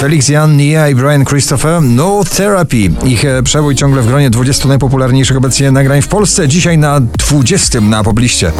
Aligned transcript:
Felix 0.00 0.28
Jan, 0.28 0.56
Nia 0.56 0.88
i 0.88 0.94
Brian 0.94 1.24
Christopher, 1.24 1.82
No 1.82 2.22
Therapy. 2.36 2.90
Ich 3.04 3.24
e, 3.24 3.42
przebój 3.42 3.74
ciągle 3.74 4.02
w 4.02 4.06
gronie 4.06 4.30
20 4.30 4.68
najpopularniejszych 4.68 5.36
obecnie 5.36 5.70
nagrań 5.70 6.02
w 6.02 6.08
Polsce. 6.08 6.48
Dzisiaj 6.48 6.78
na 6.78 7.00
20 7.00 7.80
na 7.80 8.04
pobliście. 8.04 8.52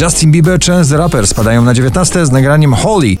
Justin 0.00 0.30
Bieber, 0.30 0.60
Chance 0.60 0.90
the 0.90 0.96
Rapper 0.96 1.26
spadają 1.26 1.62
na 1.62 1.74
19 1.74 2.26
z 2.26 2.30
nagraniem 2.30 2.74
Holly. 2.74 3.16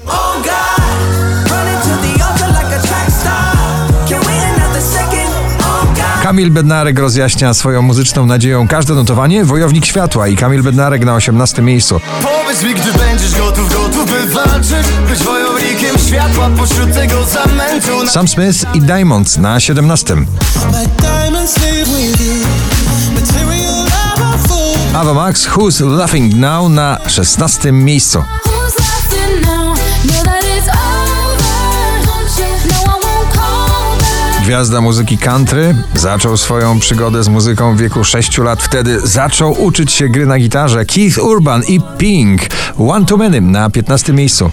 Kamil 6.24 6.50
Bednarek 6.50 6.98
rozjaśnia 6.98 7.54
swoją 7.54 7.82
muzyczną 7.82 8.26
nadzieją 8.26 8.68
każde 8.68 8.94
notowanie. 8.94 9.44
Wojownik 9.44 9.86
Światła 9.86 10.28
i 10.28 10.36
Kamil 10.36 10.62
Bednarek 10.62 11.04
na 11.04 11.14
18 11.14 11.62
miejscu. 11.62 12.00
Powiedz 12.22 12.62
mi, 12.62 12.74
gdy 12.74 12.98
będziesz 12.98 13.38
gotów, 13.38 13.72
gotów 13.72 14.10
by 14.10 14.26
walczyć 14.26 14.86
Być 15.08 15.18
wojownikiem 15.18 15.98
światła 16.08 16.50
pośród 16.56 16.94
tego 16.94 17.24
zamętu 17.24 18.06
Sam 18.08 18.28
Smith 18.28 18.74
i 18.74 18.80
Diamonds 18.80 19.38
na 19.38 19.60
17. 19.60 20.16
Ava 24.94 25.14
Max, 25.14 25.48
Who's 25.48 25.96
Laughing 25.96 26.34
Now 26.34 26.68
na 26.68 26.98
16 27.06 27.72
miejscu. 27.72 28.24
Gwiazda 34.54 34.80
muzyki 34.80 35.18
country 35.18 35.74
zaczął 35.94 36.36
swoją 36.36 36.80
przygodę 36.80 37.24
z 37.24 37.28
muzyką 37.28 37.76
w 37.76 37.80
wieku 37.80 38.04
6 38.04 38.38
lat. 38.38 38.62
Wtedy 38.62 39.00
zaczął 39.04 39.62
uczyć 39.62 39.92
się 39.92 40.08
gry 40.08 40.26
na 40.26 40.38
gitarze. 40.38 40.84
Keith 40.84 41.18
Urban 41.18 41.62
i 41.68 41.80
Pink. 41.98 42.40
One 42.88 43.06
Too 43.06 43.18
Many 43.18 43.40
na 43.40 43.70
15 43.70 44.12
miejscu. 44.12 44.50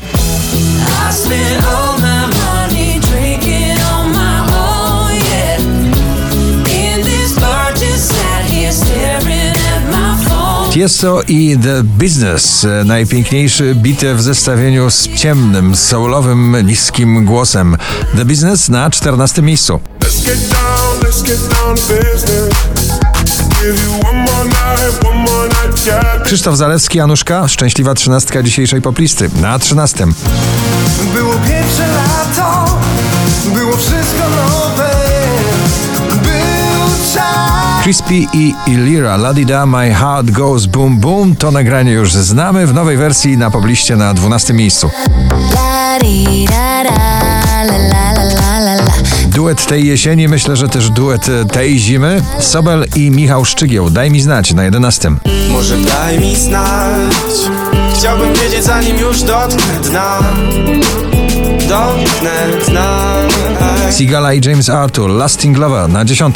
Tiesto 10.71 11.21
i 11.27 11.57
The 11.63 11.83
Business. 11.83 12.67
Najpiękniejszy 12.85 13.75
bite 13.75 14.15
w 14.15 14.21
zestawieniu 14.21 14.89
z 14.89 15.07
ciemnym, 15.07 15.75
soulowym, 15.75 16.57
niskim 16.67 17.25
głosem. 17.25 17.77
The 18.17 18.25
Business 18.25 18.69
na 18.69 18.89
14 18.89 19.41
miejscu. 19.41 19.79
Let's 20.01 20.25
get 20.25 20.39
down, 20.51 20.99
let's 21.03 21.21
get 21.21 21.39
down 21.55 21.75
to 21.75 21.83
business. 21.93 22.53
Give 23.61 23.77
you 23.83 23.91
one 24.03 24.17
more 24.17 24.45
night, 24.45 25.03
one 25.03 25.17
more 25.17 25.47
night, 25.47 25.85
yeah. 25.85 26.23
Krzysztof 26.23 26.57
Zalewski, 26.57 26.97
Januszka, 26.97 27.47
szczęśliwa 27.47 27.93
trzynastka 27.93 28.43
dzisiejszej 28.43 28.81
poplisty 28.81 29.29
na 29.41 29.59
13. 29.59 30.07
Było 31.13 31.33
pierwsze 31.33 31.87
lato, 31.87 32.79
było 33.53 33.77
wszystko 33.77 34.23
nowe 34.29 34.91
Był 36.23 37.13
czas 37.13 37.83
Crispy 37.83 38.13
i 38.33 38.55
Ilira, 38.67 39.17
Ladida, 39.17 39.65
My 39.65 39.93
Heart 39.93 40.31
Goes 40.31 40.65
Boom 40.65 40.97
Boom 40.97 41.35
to 41.35 41.51
nagranie 41.51 41.91
już 41.91 42.13
znamy 42.13 42.67
w 42.67 42.73
nowej 42.73 42.97
wersji 42.97 43.37
na 43.37 43.51
pobliście 43.51 43.95
na 43.95 44.13
12 44.13 44.53
miejscu. 44.53 44.89
Duet 49.35 49.65
tej 49.65 49.87
jesieni, 49.87 50.27
myślę, 50.27 50.55
że 50.55 50.67
też 50.67 50.89
duet 50.89 51.27
tej 51.53 51.79
zimy. 51.79 52.23
Sobel 52.39 52.85
i 52.95 53.11
Michał 53.11 53.45
Szczygieł, 53.45 53.89
daj 53.89 54.11
mi 54.11 54.21
znać 54.21 54.53
na 54.53 54.63
11. 54.63 55.11
Może 55.49 55.77
daj 55.77 56.19
mi 56.19 56.35
znać 56.35 57.13
Chciałbym 57.97 58.33
wiedzieć 58.33 58.63
zanim 58.63 58.99
już 58.99 59.21
dotknę 59.21 59.79
dna 59.83 60.19
Dotknę 61.69 62.47
dna 62.67 63.15
Sigala 63.97 64.33
i 64.33 64.41
James 64.45 64.69
Arthur, 64.69 65.09
Lasting 65.09 65.57
Lover 65.57 65.89
na 65.89 66.05
10. 66.05 66.35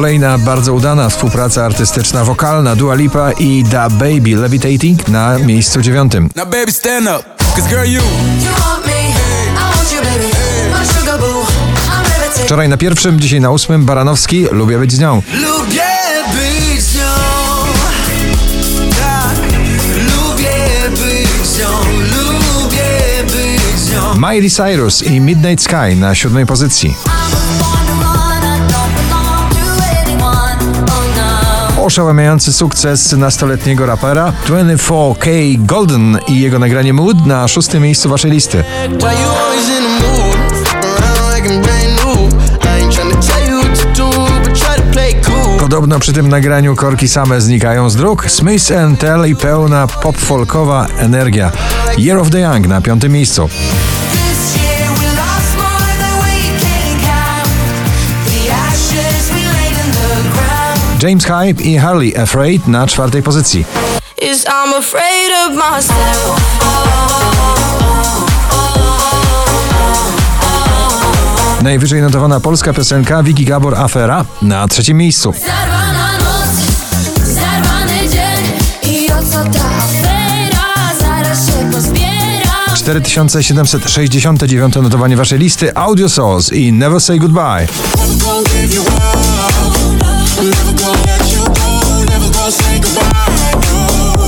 Kolejna 0.00 0.38
bardzo 0.38 0.74
udana 0.74 1.08
współpraca 1.08 1.64
artystyczna 1.64 2.24
wokalna 2.24 2.76
Dua 2.76 2.94
Lipa 2.94 3.32
i 3.32 3.64
Da 3.64 3.90
Baby 3.90 4.36
Levitating 4.36 5.08
na 5.08 5.38
miejscu 5.38 5.80
9. 5.80 6.12
Now, 6.36 6.44
baby, 6.44 6.72
stand 6.72 7.06
up. 7.06 7.44
Cause, 7.56 7.68
girl, 7.68 7.92
you. 7.92 8.02
Wczoraj 12.44 12.68
na 12.68 12.76
pierwszym, 12.76 13.20
dzisiaj 13.20 13.40
na 13.40 13.50
ósmym 13.50 13.84
Baranowski, 13.84 14.46
lubię 14.50 14.78
być 14.78 14.92
z 14.92 14.98
nią. 14.98 15.22
Lubię 15.34 15.82
być 16.32 16.82
z 16.82 16.94
nią 16.94 17.02
Tak, 18.90 19.36
lubię 19.96 20.90
być 20.90 21.46
z 21.46 21.58
nią 21.58 21.68
Lubię 21.98 23.24
być 23.24 23.80
z 23.80 23.92
nią 23.92 24.14
Miley 24.30 24.50
Cyrus 24.50 25.02
i 25.02 25.20
Midnight 25.20 25.64
Sky 25.64 25.96
na 25.96 26.14
siódmej 26.14 26.46
pozycji. 26.46 26.94
Oszałamiający 31.90 32.52
sukces 32.52 33.12
nastoletniego 33.12 33.86
rapera 33.86 34.32
24K 34.46 35.28
Golden 35.58 36.18
i 36.28 36.40
jego 36.40 36.58
nagranie 36.58 36.92
Mood 36.92 37.26
na 37.26 37.48
szóstym 37.48 37.82
miejscu 37.82 38.08
waszej 38.08 38.30
listy. 38.30 38.64
Podobno 45.60 45.98
przy 45.98 46.12
tym 46.12 46.28
nagraniu 46.28 46.76
korki 46.76 47.08
same 47.08 47.40
znikają 47.40 47.90
z 47.90 47.96
dróg. 47.96 48.30
Smith 48.30 48.72
Tell 48.98 49.28
i 49.28 49.36
pełna 49.36 49.86
pop-folkowa 49.86 50.86
energia. 50.98 51.52
Year 51.98 52.18
of 52.18 52.30
the 52.30 52.40
Young 52.40 52.68
na 52.68 52.80
piątym 52.80 53.12
miejscu. 53.12 53.48
James 61.02 61.24
Hype 61.24 61.62
i 61.62 61.78
Harley 61.78 62.16
Afraid 62.16 62.68
na 62.68 62.86
czwartej 62.86 63.22
pozycji. 63.22 63.64
Najwyżej 71.62 72.02
notowana 72.02 72.40
polska 72.40 72.72
piosenka 72.72 73.22
Wiki 73.22 73.44
Gabor 73.44 73.74
Afera 73.74 74.24
na 74.42 74.68
trzecim 74.68 74.96
miejscu. 74.96 75.32
Zarwana 75.32 76.18
noc, 76.18 76.48
zarwany 77.26 78.08
dzień 78.08 78.94
i 78.94 79.12
o 79.12 79.22
co 79.22 79.44
ta 79.58 79.68
afera 79.78 80.94
zaraz 81.00 81.46
się 81.46 81.70
pozbiera. 81.72 82.74
4769 82.76 84.74
notowanie 84.74 85.16
waszej 85.16 85.38
listy 85.38 85.76
Audio 85.76 86.08
Souls 86.08 86.52
i 86.52 86.72
Never 86.72 87.00
Say 87.00 87.18
Goodbye. 87.18 87.66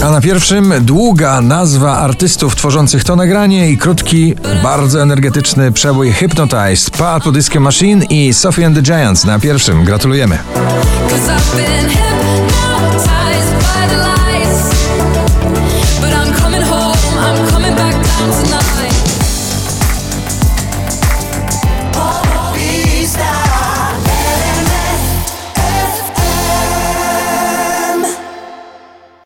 A 0.05 0.10
na 0.10 0.21
pierwszym 0.21 0.75
długa 0.81 1.41
nazwa 1.41 1.99
artystów 1.99 2.56
tworzących 2.56 3.05
to 3.05 3.16
nagranie 3.16 3.71
i 3.71 3.78
krótki, 3.78 4.34
bardzo 4.62 5.03
energetyczny 5.03 5.72
przebój 5.72 6.12
Hypnotized, 6.12 6.91
Purple 6.91 7.33
Disco 7.33 7.60
Machine 7.60 8.05
i 8.05 8.34
Sophie 8.34 8.66
and 8.66 8.77
the 8.77 8.83
Giants 8.83 9.25
na 9.25 9.38
pierwszym. 9.38 9.84
Gratulujemy. 9.84 10.38